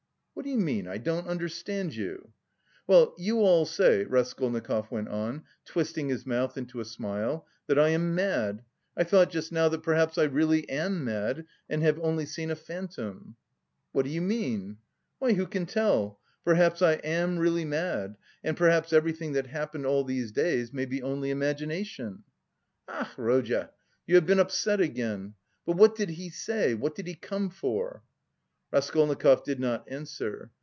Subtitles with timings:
[0.33, 0.87] "What do you mean?
[0.87, 2.31] I don't understand you."
[2.87, 7.89] "Well, you all say," Raskolnikov went on, twisting his mouth into a smile, "that I
[7.89, 8.63] am mad.
[8.97, 12.55] I thought just now that perhaps I really am mad, and have only seen a
[12.55, 13.35] phantom."
[13.91, 14.77] "What do you mean?"
[15.19, 16.19] "Why, who can tell?
[16.43, 21.03] Perhaps I am really mad, and perhaps everything that happened all these days may be
[21.03, 22.23] only imagination."
[22.87, 23.69] "Ach, Rodya,
[24.07, 25.35] you have been upset again!...
[25.67, 28.01] But what did he say, what did he come for?"
[28.73, 30.49] Raskolnikov did not answer.